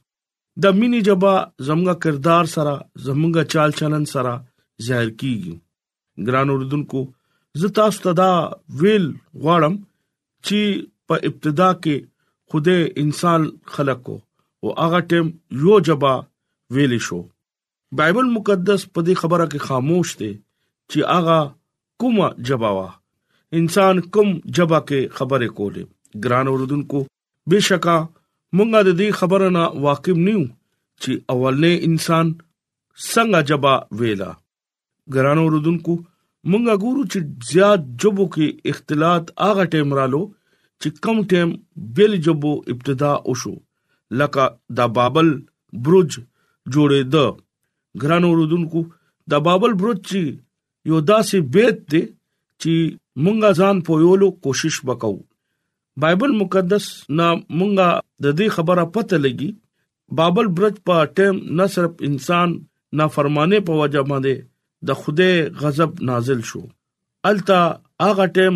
د 0.65 0.79
مینی 0.81 1.01
جبا 1.09 1.33
زمغه 1.69 1.93
کردار 2.05 2.43
سره 2.55 2.73
زمغه 3.07 3.43
چال 3.55 3.69
چلن 3.79 4.03
سره 4.13 4.33
ظاهر 4.87 5.09
کیږي 5.19 5.55
ګران 6.29 6.47
اردوونکو 6.55 7.01
زه 7.61 7.73
تاسو 7.79 7.97
ته 8.05 8.11
دا 8.19 8.29
ویل 8.83 9.07
غواړم 9.43 9.73
چې 10.45 10.61
په 11.11 11.15
ابتدا 11.31 11.69
کې 11.83 11.95
خدای 12.53 12.81
انسان 13.03 13.41
خلق 13.73 13.99
کو 14.09 14.15
او 14.63 14.75
هغه 14.81 14.99
ټیم 15.13 15.27
یو 15.65 15.79
جبا 15.89 16.15
ویلې 16.75 16.99
شو 17.07 17.17
بایبل 17.97 18.27
مقدس 18.37 18.81
په 18.93 18.99
دې 19.07 19.13
خبره 19.21 19.45
کې 19.51 19.59
خاموش 19.67 20.09
دی 20.19 20.31
چې 20.91 20.99
هغه 21.15 21.37
کومه 22.01 22.27
جوابه 22.49 22.87
انسان 23.59 23.95
کوم 24.13 24.29
جوابه 24.57 24.79
کې 24.89 24.99
خبره 25.17 25.47
کولې 25.57 25.83
ګران 26.23 26.47
اوردونکو 26.51 26.99
بشکا 27.49 27.97
مونږه 28.57 28.79
د 28.87 28.89
دې 29.01 29.09
خبره 29.19 29.47
نه 29.57 29.63
واقف 29.85 30.17
نیو 30.27 30.43
چې 31.01 31.11
اولنې 31.33 31.73
انسان 31.89 32.25
څنګه 33.11 33.39
جواب 33.49 33.83
ویلا 33.99 34.31
ګران 35.13 35.37
اوردونکو 35.43 35.93
مونږه 36.51 36.73
ګورو 36.83 37.03
چې 37.11 37.19
زیات 37.51 37.81
جوبو 38.01 38.25
کې 38.33 38.47
اختلاط 38.71 39.23
اغه 39.49 39.63
ټیم 39.73 39.93
رالو 39.99 40.23
چې 40.81 40.89
کم 41.03 41.17
ټیم 41.31 41.49
بل 41.97 42.15
جوبو 42.25 42.51
ابتدا 42.73 43.11
وشو 43.29 43.55
لکه 44.21 44.45
د 44.77 44.93
بابل 44.97 45.29
برج 45.87 46.19
جوړېده 46.71 47.25
ګران 48.01 48.23
اوردونکو 48.29 48.79
د 49.31 49.45
بابل 49.47 49.71
برج 49.83 50.11
یو 50.89 50.99
داسې 51.11 51.37
بیت 51.55 51.77
دی 51.91 52.01
چې 52.61 52.73
مونږه 53.23 53.49
ځان 53.61 53.75
پویولو 53.89 54.27
کوشش 54.47 54.75
وکاو 54.89 55.15
بایبل 56.03 56.31
مقدس 56.41 56.85
نا 57.17 57.27
مونږه 57.57 57.89
د 58.25 58.35
دې 58.37 58.47
خبره 58.55 58.83
پته 58.95 59.17
لګي 59.25 59.51
بابل 60.21 60.45
برج 60.59 60.75
په 60.89 60.95
ټیم 61.19 61.35
نه 61.61 61.65
صرف 61.75 61.93
انسان 62.09 62.49
نافرمانه 63.01 63.57
په 63.69 63.79
وجه 63.81 64.01
باندې 64.09 64.35
د 64.91 65.01
خوده 65.01 65.29
غضب 65.63 65.91
نازل 66.11 66.39
شو 66.51 66.61
التا 67.31 67.61
اغه 68.09 68.25
ټیم 68.39 68.55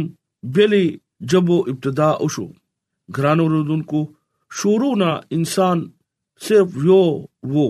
بلی 0.58 0.86
جبو 1.34 1.58
ابتدا 1.74 2.10
وشو 2.24 2.48
ګران 3.18 3.38
اوردونکو 3.46 4.02
شورو 4.60 4.92
نه 5.04 5.10
انسان 5.40 5.78
صرف 6.48 6.70
یو 6.90 7.04
وو 7.54 7.68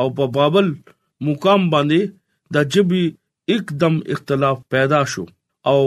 او 0.00 0.06
په 0.18 0.24
بابل 0.36 0.66
مقام 1.28 1.62
باندې 1.74 2.00
د 2.56 2.70
جبي 2.76 3.02
اکدم 3.54 3.94
اختلاف 4.14 4.56
پیدا 4.74 5.00
شو 5.14 5.24
او 5.72 5.80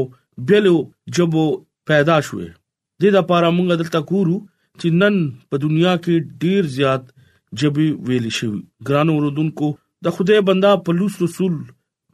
بلو 0.49 0.75
جبو 1.17 1.45
پیدا 1.91 2.17
شوه 2.27 2.47
د 2.53 2.55
دې 3.01 3.09
لپاره 3.17 3.47
موږ 3.55 3.65
دلته 3.81 3.99
ګورو 4.11 4.35
چې 4.79 4.87
نن 5.01 5.15
په 5.49 5.55
دنیا 5.65 5.93
کې 6.03 6.15
ډیر 6.45 6.63
زیات 6.77 7.03
جبي 7.61 7.87
ویل 8.09 8.27
شي 8.37 8.49
ګران 8.89 9.07
اوردونکو 9.13 9.67
د 10.07 10.15
خدای 10.17 10.41
بندا 10.49 10.71
پولیس 10.89 11.13
رسول 11.25 11.53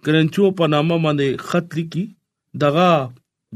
کرنچو 0.07 0.45
په 0.61 0.71
نامه 0.73 0.97
باندې 1.05 1.27
خط 1.51 1.67
لیکي 1.79 2.03
دغه 2.65 2.89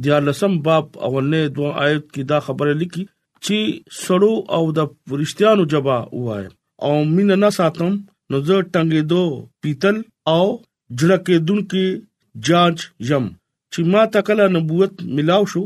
د 0.08 0.26
لسم 0.30 0.52
باب 0.68 0.86
اولنې 1.08 1.42
دوه 1.56 1.70
آیت 1.88 2.04
کې 2.14 2.24
دا 2.34 2.40
خبره 2.50 2.74
لیکي 2.82 3.04
چې 3.46 3.58
سړو 4.04 4.34
او 4.58 4.64
د 4.80 4.92
فرشتيانو 5.12 5.64
جبا 5.76 5.98
وای 6.28 6.46
او 6.90 6.94
مين 7.16 7.34
نه 7.44 7.50
ساتم 7.58 7.94
نو 8.32 8.38
زه 8.48 8.56
ټنګېدو 8.74 9.22
پیتل 9.62 9.98
او 10.36 10.46
جړکېدونکې 11.00 11.86
جانچ 12.48 12.78
يم 13.10 13.26
چې 13.72 13.80
ما 13.92 14.02
تکله 14.14 14.46
نبوت 14.56 14.94
ملاو 15.16 15.44
شو 15.52 15.64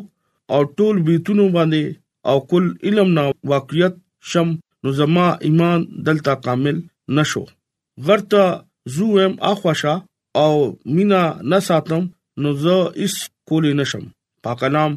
او 0.54 0.62
ټول 0.78 0.96
بیتونو 1.08 1.46
باندې 1.56 1.84
او 2.30 2.38
کل 2.52 2.66
علم 2.88 3.10
نا 3.18 3.24
واقعیت 3.54 3.94
شم 4.32 4.48
نو 4.84 4.90
زما 5.00 5.26
ایمان 5.48 5.80
دلته 6.08 6.32
کامل 6.46 6.78
نشو 7.16 7.44
ورته 8.08 8.44
زو 8.96 9.08
ام 9.26 9.34
اخواشا 9.52 9.94
او 10.44 10.52
مینا 10.96 11.22
نه 11.52 11.60
ساتم 11.68 12.04
نو 12.42 12.50
زه 12.64 12.78
اس 13.04 13.14
کولې 13.48 13.72
نشم 13.80 14.04
پاک 14.44 14.62
نام 14.76 14.92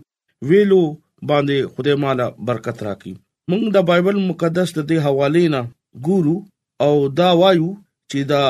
ویلو 0.48 0.82
باندې 1.30 1.56
خدای 1.72 1.96
مالا 2.04 2.26
برکت 2.46 2.78
راکې 2.88 3.12
مونږ 3.50 3.62
د 3.74 3.78
بایبل 3.88 4.16
مقدس 4.30 4.68
د 4.78 4.92
حواله 5.06 5.44
نه 5.54 5.60
ګورو 6.08 6.36
او 6.84 6.94
دا 7.18 7.30
وایو 7.40 7.68
چې 8.10 8.18
دا 8.32 8.44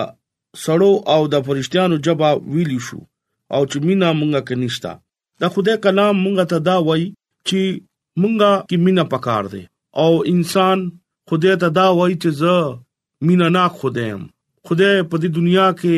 سړو 0.65 0.93
او 1.15 1.23
د 1.33 1.45
فرشتيانو 1.47 1.97
جبا 2.07 2.31
ویلی 2.55 2.79
شو 2.87 3.01
او 3.55 3.63
چې 3.71 3.77
مینا 3.87 4.09
مونږه 4.21 4.41
کنيشتا 4.49 4.93
دا 5.41 5.47
خدای 5.55 5.77
کلام 5.85 6.15
مونږه 6.25 6.45
ته 6.53 6.59
دا 6.69 6.77
وایي 6.89 7.07
چې 7.49 7.61
مونږه 8.23 8.51
کې 8.69 8.77
مینا 8.85 9.05
پکار 9.15 9.45
دی 9.53 9.63
او 10.03 10.11
انسان 10.33 10.79
خدای 11.29 11.57
ته 11.63 11.69
دا 11.81 11.87
وایي 11.99 12.17
چې 12.23 12.29
زه 12.41 12.55
مینا 13.27 13.49
نه 13.57 13.65
خدایم 13.81 14.23
خدای 14.67 14.93
په 15.11 15.17
دې 15.23 15.29
دنیا 15.39 15.67
کې 15.81 15.97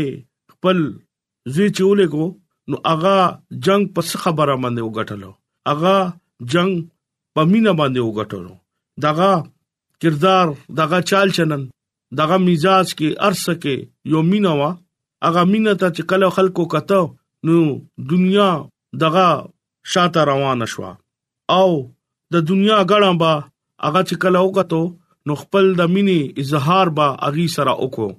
خپل 0.53 0.79
زوی 1.55 1.69
چولې 1.79 2.07
کو 2.13 2.25
نو 2.71 2.77
اغا 2.93 3.17
جنگ 3.65 3.83
پس 3.95 4.11
خبره 4.23 4.55
باندې 4.63 4.83
وګټلو 4.89 5.31
اغا 5.73 5.97
جنگ 6.53 6.73
په 7.35 7.43
مینا 7.53 7.73
باندې 7.81 8.01
وګټلو 8.09 8.55
داغه 9.03 9.33
کردار 10.03 10.49
داغه 10.81 10.99
چال 11.11 11.33
چلن 11.39 11.63
دغه 12.19 12.37
مزاج 12.47 12.91
کې 12.99 13.09
ارسه 13.29 13.53
کې 13.63 14.15
یو 14.15 14.21
مینا 14.31 14.51
وا 14.59 14.69
هغه 15.27 15.43
مینا 15.53 15.73
ته 15.83 15.93
چې 15.97 16.11
کله 16.13 16.29
خلکو 16.37 16.67
کته 16.75 17.01
نو 17.51 17.55
دنیا 18.13 18.49
دغه 19.05 19.25
شاته 19.95 20.27
روان 20.31 20.67
شو 20.75 20.85
او 21.61 21.67
د 22.37 22.45
دنیا 22.51 22.79
غړم 22.93 23.23
با 23.23 23.33
هغه 23.39 24.03
چې 24.09 24.23
کله 24.27 24.43
وکتو 24.51 24.83
نو 25.29 25.39
خپل 25.43 25.71
د 25.81 25.93
مینې 25.95 26.43
اظهار 26.45 26.93
با 27.01 27.09
اغي 27.31 27.47
سره 27.57 27.77
وکړو 27.81 28.11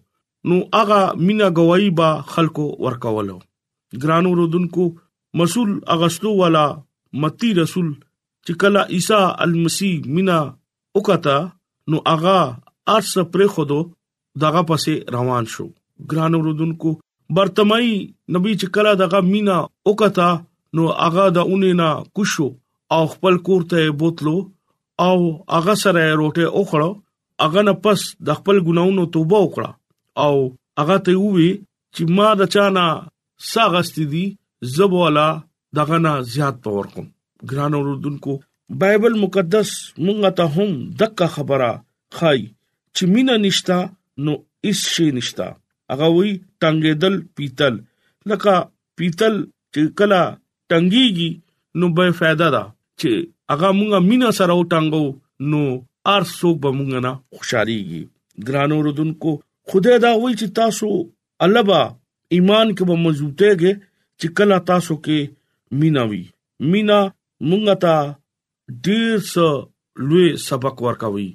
نو 0.49 0.60
هغه 0.79 0.99
مینا 1.29 1.47
گواہی 1.60 1.89
با 2.01 2.10
خلکو 2.34 2.65
ورکولو 2.88 3.38
ګرانو 4.03 4.36
رودونکو 4.41 4.86
مسول 5.43 5.71
اغستو 5.97 6.31
والا 6.41 6.65
متی 7.23 7.53
رسول 7.62 7.89
چې 7.95 8.62
کله 8.65 8.86
عیسی 8.97 9.21
المسی 9.47 9.93
مینا 10.19 10.39
وکتا 10.99 11.38
نو 11.93 11.97
هغه 12.12 12.38
ارس 12.93 13.13
پر 13.32 13.45
خودو 13.54 13.78
دغه 14.41 14.62
پسې 14.69 14.93
روان 15.15 15.45
شو 15.54 15.65
ګران 16.12 16.34
ورودونکو 16.36 16.91
برتمای 17.38 17.88
نبی 18.36 18.54
چې 18.60 18.67
کلا 18.76 18.93
دغه 19.04 19.21
مینا 19.32 19.56
وکتا 19.89 20.28
نو 20.76 20.84
اغا 21.08 21.26
د 21.38 21.54
اونینا 21.54 21.88
کوشو 22.15 22.48
او 22.95 23.04
خپل 23.13 23.38
کور 23.48 23.62
ته 23.74 23.89
بوتلو 24.02 24.36
او 25.08 25.15
اغا 25.60 25.76
سره 25.84 26.04
روټه 26.19 26.48
اوخړو 26.58 26.91
اغا 27.45 27.62
نه 27.67 27.74
پس 27.86 28.04
د 28.30 28.39
خپل 28.41 28.58
ګناونو 28.67 29.06
توبه 29.15 29.39
وکړه 29.43 29.71
او 30.26 30.36
اغا 30.84 30.98
ته 31.08 31.19
وی 31.36 31.50
چې 31.95 32.15
ما 32.17 32.30
د 32.41 32.52
چانا 32.56 32.86
ساغستې 33.52 34.04
دي 34.15 34.26
زبوالا 34.76 35.28
دغه 35.82 35.98
نه 36.08 36.13
زیات 36.36 36.62
پور 36.67 36.86
کوم 36.98 37.08
ګران 37.54 37.74
اوردونکو 37.80 38.38
بایبل 38.84 39.17
مقدس 39.26 39.74
مونږ 40.04 40.36
ته 40.41 40.52
هم 40.58 40.78
دغه 41.04 41.32
خبره 41.39 41.71
خای 42.19 42.45
چې 42.95 43.03
مینا 43.13 43.36
نشتا 43.43 43.77
نو 44.25 44.34
هیڅ 44.65 44.79
شي 44.93 45.05
نشتا 45.17 45.47
هغه 45.93 46.08
وی 46.17 46.29
ټنګېدل 46.62 47.15
پیتل 47.36 47.73
لکه 48.31 48.53
پیتل 48.99 49.34
چې 49.73 49.81
کلا 50.01 50.21
ټنګيږي 50.69 51.29
نو 51.79 51.89
به 51.97 52.13
फायदा 52.19 52.47
دا 52.55 52.63
چې 52.99 53.12
هغه 53.53 53.69
مونږه 53.79 53.99
مینا 54.10 54.29
سره 54.39 54.58
وټنګو 54.60 55.03
نو 55.51 55.62
ار 56.13 56.23
څوک 56.39 56.62
به 56.67 56.71
مونږ 56.77 57.03
نه 57.08 57.12
خوشاليږي 57.36 58.01
ګرانو 58.49 58.77
رودونکو 58.88 59.36
خدای 59.71 59.97
دا 60.05 60.12
وی 60.21 60.34
چې 60.39 60.47
تاسو 60.62 60.89
البا 61.45 61.81
ایمان 62.36 62.73
کې 62.75 62.84
به 62.89 62.95
مضبوطهږي 63.05 63.73
چې 64.19 64.27
کلا 64.38 64.58
تاسو 64.71 64.97
کې 65.05 65.34
مینا 65.84 66.03
وی 66.12 66.23
مینا 66.73 66.99
مونږ 67.49 67.84
ته 67.84 67.99
ډیر 68.88 69.13
څه 69.34 70.08
لوی 70.10 70.27
سبق 70.49 70.84
ورکوي 70.88 71.29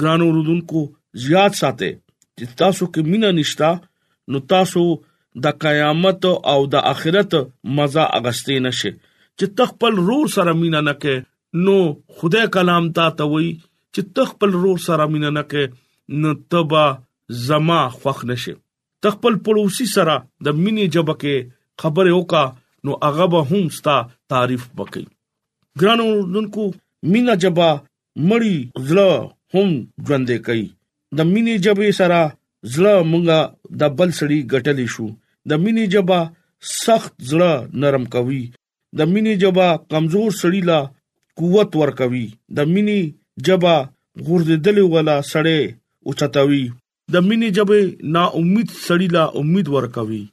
ګرانو 0.00 0.30
رودونکو 0.38 0.86
یاد 1.30 1.52
ساتئ 1.60 1.92
چې 2.38 2.44
تاسو 2.60 2.86
کې 2.94 3.00
مینا 3.10 3.30
نشتا 3.38 3.70
نو 4.32 4.38
تاسو 4.52 4.82
د 5.44 5.46
قیامت 5.64 6.24
او 6.52 6.60
د 6.72 6.74
آخرت 6.92 7.32
مزه 7.76 8.02
اغستې 8.18 8.54
نشئ 8.66 8.90
چې 9.38 9.46
تخپل 9.58 9.94
رور 10.08 10.26
سره 10.36 10.52
مینا 10.62 10.80
نه 10.88 10.92
کې 11.02 11.64
نو 11.64 11.76
خدای 12.18 12.46
کلام 12.56 12.84
تا 12.98 13.06
ته 13.20 13.26
وای 13.32 13.50
چې 13.94 14.00
تخپل 14.16 14.50
رور 14.62 14.78
سره 14.88 15.06
مینا 15.12 15.30
نه 15.36 15.42
کې 15.52 16.20
نو 16.22 16.34
تبا 16.54 16.84
زما 17.46 17.80
خوخ 17.98 18.24
نشئ 18.32 18.52
تخپل 19.06 19.34
پړوسی 19.44 19.86
سره 19.96 20.16
د 20.46 20.56
مینې 20.62 20.96
جبکه 20.96 21.34
خبره 21.84 22.14
وکا 22.18 22.44
نو 22.86 22.96
هغه 23.04 23.26
به 23.34 23.46
هم 23.50 23.62
ستا 23.76 23.96
تعریف 24.34 24.66
وکړي 24.66 25.06
ګرانو 25.80 26.08
دونکو 26.34 26.68
مینا 27.14 27.34
جبا 27.46 27.70
مړی 27.80 28.84
زړه 28.90 29.08
هم 29.54 29.68
ژوندې 29.72 30.44
کوي 30.50 30.68
د 31.16 31.18
مینې 31.32 31.54
جبې 31.64 31.90
سره 32.00 32.20
زړه 32.74 32.94
مونږه 33.12 33.38
د 33.80 33.82
بل 33.98 34.08
سړي 34.20 34.38
ګټلې 34.52 34.86
شو 34.94 35.06
د 35.50 35.52
مینې 35.62 35.84
جبا 35.94 36.20
سخت 36.84 37.12
زړه 37.30 37.52
نرم 37.80 38.04
کوي 38.14 38.42
د 38.98 39.00
مینې 39.12 39.34
جبا 39.42 39.68
کمزور 39.92 40.28
سړی 40.42 40.60
لا 40.70 40.80
قوت 41.38 41.70
ور 41.80 41.90
کوي 42.00 42.26
د 42.56 42.58
مینې 42.72 43.00
جبا 43.46 43.76
غوړدل 44.26 44.76
ولا 44.94 45.16
سړی 45.32 45.60
اوچتوي 46.08 46.64
د 47.12 47.16
مینې 47.28 47.48
جبې 47.56 47.80
نا 48.14 48.24
امید 48.40 48.68
سړی 48.88 49.08
لا 49.16 49.24
امید 49.40 49.66
ور 49.74 49.86
کوي 49.96 50.24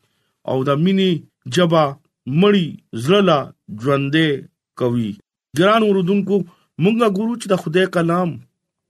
او 0.50 0.58
د 0.70 0.72
مینې 0.84 1.12
جبا 1.56 1.84
مړی 2.42 2.66
زړه 3.04 3.20
لا 3.30 3.40
ژوندې 3.84 4.28
کوي 4.80 5.12
ګران 5.58 5.82
ورودونکو 5.86 6.36
مونږه 6.84 7.08
ګورو 7.18 7.34
چې 7.42 7.48
د 7.52 7.56
خدای 7.64 7.86
کلام 7.96 8.30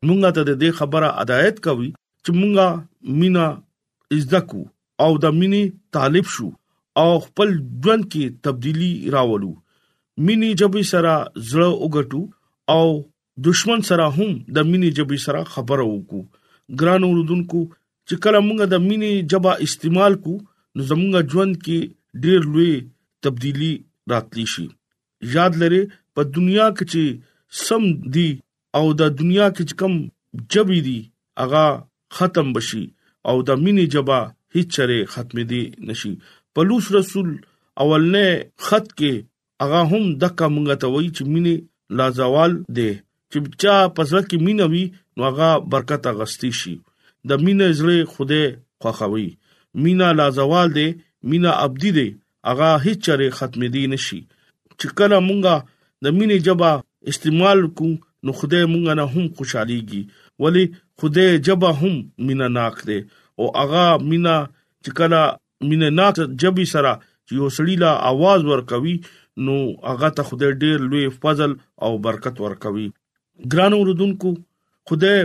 مونږه 0.05 0.29
ته 0.35 0.41
د 0.49 0.51
دې 0.61 0.69
خبره 0.79 1.07
ادایت 1.23 1.57
کوي 1.67 1.89
چې 2.23 2.31
مونږه 2.39 2.67
مینا 3.21 3.45
ازدکو 4.17 4.61
او 5.05 5.11
د 5.23 5.35
مینی 5.39 5.63
طالب 5.97 6.25
شو 6.35 6.49
او 7.03 7.09
خپل 7.25 7.49
ژوند 7.83 8.03
کې 8.11 8.23
تبدیلی 8.47 8.91
راولو 9.15 9.51
مینی 10.27 10.49
جبې 10.63 10.83
سره 10.93 11.13
زړه 11.49 11.69
وګټو 11.83 12.21
او 12.75 12.85
دشمن 13.49 13.79
سره 13.89 14.05
هم 14.17 14.31
د 14.57 14.69
مینی 14.69 14.89
جبې 14.97 15.19
سره 15.25 15.41
خبره 15.53 15.83
وکړو 15.87 16.21
ګران 16.81 17.01
اوردونکو 17.07 17.61
چې 18.07 18.15
کله 18.23 18.39
مونږ 18.47 18.59
د 18.73 18.75
مینی 18.87 19.11
جبا 19.31 19.53
استعمال 19.65 20.13
کو 20.23 20.33
نو 20.75 20.81
زمونږ 20.89 21.31
ژوند 21.31 21.53
کې 21.65 21.79
ډیر 22.25 22.39
لوی 22.55 22.73
تبدیلی 23.25 23.73
راتلی 24.11 24.45
شي 24.55 24.67
یاد 25.35 25.53
لرې 25.63 25.83
په 26.17 26.21
دنیا 26.35 26.67
کې 26.77 26.85
چې 26.91 27.63
سم 27.65 27.83
دی 28.15 28.27
او 28.77 28.85
د 28.99 29.01
دنیا 29.19 29.47
کې 29.55 29.63
کم 29.79 29.93
جبې 30.53 30.79
دي 30.87 30.99
اغا 31.43 31.67
ختم 32.17 32.47
بشي 32.55 32.85
او 33.29 33.35
د 33.47 33.49
مینې 33.63 33.85
جبا 33.93 34.19
هیڅ 34.55 34.67
چره 34.75 34.97
ختم 35.13 35.37
دي 35.51 35.63
نشي 35.87 36.13
پلوص 36.53 36.85
رسول 36.97 37.29
اولنه 37.83 38.25
خط 38.67 38.87
کې 38.99 39.13
اغا 39.65 39.81
هم 39.91 40.03
دکا 40.23 40.45
مونږ 40.55 40.67
ته 40.83 40.87
وایي 40.93 41.09
چې 41.15 41.23
مینې 41.33 41.55
لا 41.99 42.07
زوال 42.19 42.51
دي 42.77 42.89
چې 43.31 43.37
چا 43.61 43.75
پسره 43.95 44.21
کې 44.29 44.37
مینې 44.45 44.65
وي 44.73 44.85
نو 45.15 45.21
اغا 45.31 45.49
برکت 45.73 46.03
اغستی 46.13 46.51
شي 46.61 46.73
د 47.29 47.43
مینې 47.43 47.67
زړه 47.77 47.97
خوده 48.13 48.41
خوخوي 48.83 49.29
مینا 49.83 50.07
لا 50.19 50.27
زوال 50.37 50.69
دي 50.77 50.87
مینا 51.29 51.51
ابدي 51.65 51.91
دي 51.97 52.07
اغا 52.51 52.69
هیڅ 52.85 52.99
چره 53.07 53.27
ختم 53.37 53.61
دي 53.75 53.83
نشي 53.93 54.19
چې 54.79 54.87
کله 54.99 55.17
مونږه 55.27 55.55
د 56.05 56.17
مینې 56.17 56.37
جبا 56.47 56.71
استعمال 57.11 57.59
کوو 57.79 57.93
نو 58.25 58.31
خدای 58.39 58.63
مونږ 58.73 58.85
نه 58.99 59.05
هم 59.13 59.25
خوشاليږي 59.35 60.01
ولی 60.43 60.63
خدای 60.99 61.29
جبا 61.47 61.69
هم 61.81 61.93
مینا 62.27 62.47
ناک 62.57 62.75
دے 62.87 62.99
او 63.39 63.45
اغا 63.63 63.85
مینا 64.09 64.35
چې 64.83 64.89
کله 64.97 65.19
مینا 65.69 65.89
ناک 65.99 66.15
جبي 66.41 66.65
سره 66.73 66.91
چې 67.27 67.35
وسړی 67.43 67.75
لا 67.83 67.91
आवाज 68.11 68.39
ور 68.51 68.61
کوي 68.71 68.95
نو 69.45 69.55
اغا 69.91 70.09
ته 70.17 70.21
خدای 70.29 70.53
ډېر 70.63 70.77
لوی 70.89 71.05
فضل 71.23 71.51
او 71.83 71.91
برکت 72.05 72.35
ور 72.43 72.53
کوي 72.63 72.87
ګران 73.51 73.71
اوردونکو 73.77 74.29
خدای 74.89 75.17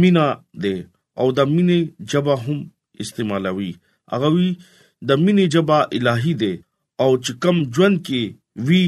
مینا 0.00 0.26
دے 0.62 0.74
او 1.20 1.26
د 1.38 1.40
مینې 1.54 1.78
جبا 2.10 2.34
هم 2.46 2.58
استعمالوي 3.04 3.70
اغه 4.16 4.28
وی 4.36 4.48
د 5.08 5.10
مینې 5.24 5.44
جبا 5.54 5.78
الہی 5.98 6.34
دے 6.42 6.52
او 7.02 7.08
چې 7.24 7.32
کم 7.42 7.56
ژوند 7.74 7.96
کې 8.06 8.22
وی 8.66 8.82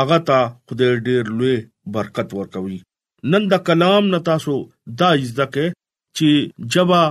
اغا 0.00 0.18
ته 0.28 0.38
خدای 0.68 0.92
ډېر 1.06 1.22
لوی 1.38 1.56
برکت 1.96 2.28
ور 2.38 2.46
کوي 2.54 2.78
نن 3.30 3.44
دا 3.50 3.58
کلام 3.68 4.06
نه 4.14 4.18
تاسو 4.28 4.54
دا 5.02 5.08
ځکه 5.38 5.64
چې 6.16 6.28
جبا 6.74 7.02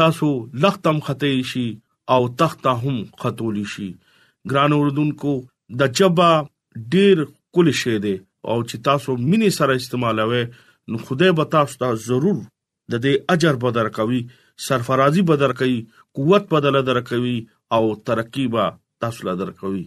تاسو 0.00 0.30
لختم 0.64 1.00
خطې 1.08 1.32
شي 1.50 1.66
او 2.14 2.20
تخته 2.42 2.72
هم 2.84 2.96
خطول 3.24 3.60
شي 3.72 3.90
ګران 4.52 4.72
اردوونکو 4.78 5.34
د 5.82 5.92
جبا 6.00 6.30
ډیر 6.94 7.22
کول 7.56 7.70
شي 7.82 7.96
دي 8.04 8.14
او 8.50 8.56
چې 8.68 8.86
تاسو 8.88 9.16
منی 9.24 9.50
سره 9.58 9.76
استعمالوي 9.82 10.42
نو 10.92 11.00
خدای 11.08 11.32
به 11.40 11.44
تاسو 11.56 11.78
ته 11.84 12.00
ضرور 12.06 12.38
د 12.42 13.02
دې 13.06 13.34
اجر 13.36 13.58
بدر 13.66 13.90
کوي 13.98 14.20
سرفرازي 14.68 15.22
بدر 15.32 15.52
کوي 15.58 15.78
قوت 16.14 16.48
بدل 16.54 16.78
در 16.86 17.00
کوي 17.10 17.36
او 17.76 17.84
ترقی 18.10 18.46
به 18.54 18.70
تاسو 19.04 19.28
لدر 19.28 19.50
کوي 19.64 19.82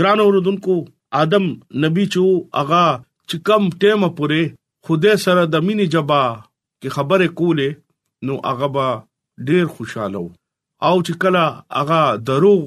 ګران 0.00 0.24
اردوونکو 0.24 0.78
ادم 1.24 1.52
نبی 1.86 2.06
چو 2.16 2.26
اغا 2.62 2.86
چې 3.02 3.44
کم 3.50 3.68
ټیمه 3.84 4.10
پوره 4.22 4.42
خوده 4.88 5.14
سره 5.24 5.42
د 5.52 5.56
مینې 5.66 5.86
جبا 5.94 6.18
کې 6.80 6.88
خبره 6.96 7.26
کوله 7.40 7.66
نو 8.26 8.36
هغه 8.48 8.68
با 8.76 8.86
ډیر 9.48 9.64
خوشاله 9.74 10.22
او 10.90 10.94
چې 11.06 11.12
کله 11.24 11.42
هغه 11.78 12.00
دروغ 12.28 12.62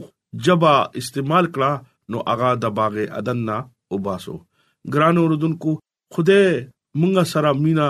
جبا 0.47 0.73
استعمال 1.01 1.45
کړه 1.55 1.71
نو 2.11 2.17
هغه 2.29 2.49
د 2.65 2.77
باغ 2.81 2.95
عدن 3.21 3.39
نه 3.49 3.57
وباسو 3.97 4.35
ګران 4.95 5.15
اوردونکو 5.23 5.71
خوده 6.17 6.37
مونږه 7.01 7.23
سره 7.33 7.49
مینا 7.65 7.89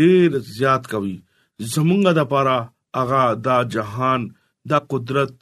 ډیر 0.00 0.38
زیات 0.58 0.82
کوي 0.96 1.14
زمونږه 1.72 2.12
د 2.20 2.30
پاره 2.36 2.58
هغه 3.00 3.22
دا 3.46 3.58
جهان 3.74 4.20
دا 4.70 4.78
قدرت 4.92 5.34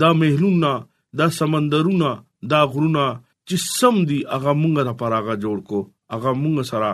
دا 0.00 0.10
مهلونه 0.22 0.72
دا 1.18 1.26
سمندرونه 1.42 2.10
دا 2.52 2.60
غرونه 2.72 3.06
چې 3.48 3.56
سم 3.80 3.94
دي 4.10 4.18
هغه 4.36 4.52
مونږه 4.62 4.82
د 4.88 4.92
پاره 5.04 5.16
هغه 5.20 5.34
جوړ 5.44 5.56
کو 5.72 5.78
هغه 6.14 6.30
مونږ 6.46 6.58
سره 6.72 6.92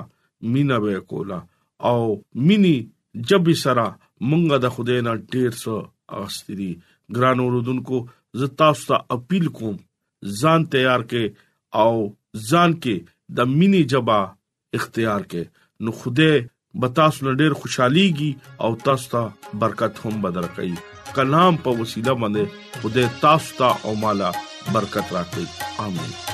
مینا 0.52 0.78
به 0.84 0.92
کولا 1.10 1.38
او 1.90 1.98
مینی 2.46 2.76
جبې 3.28 3.54
سره 3.64 3.84
مونږه 4.28 4.56
د 4.64 4.72
خدای 4.76 5.00
نه 5.08 5.12
ډیر 5.34 5.52
څه 5.62 5.74
اغستري 6.20 6.70
ګران 7.18 7.38
اوردونکو 7.44 7.98
زه 8.40 8.46
تاسو 8.62 8.82
ته 8.92 8.96
اپیل 9.18 9.44
کوم 9.58 9.76
ځان 10.40 10.60
تیار 10.74 11.02
کې 11.10 11.24
او 11.82 11.92
ځان 12.48 12.70
کې 12.82 12.96
د 13.38 13.54
مینی 13.58 13.82
جبا 13.94 14.18
اختیار 14.80 15.22
کې 15.30 15.42
نو 15.88 15.96
خدای 16.02 16.34
بتاسو 16.84 17.20
ډیر 17.44 17.52
خوشحاليږي 17.60 18.30
او 18.62 18.70
تاسو 18.84 19.06
ته 19.16 19.22
برکت 19.64 19.92
هم 20.04 20.14
بدر 20.28 20.46
کوي 20.60 20.76
کلام 21.18 21.54
په 21.66 21.70
وسیله 21.82 22.12
باندې 22.22 22.44
خدای 22.84 23.06
تاسو 23.26 23.48
ته 23.64 23.70
او 23.90 23.98
مالا 24.06 24.30
برکت 24.74 25.06
راکړي 25.16 25.46
امين 25.88 26.33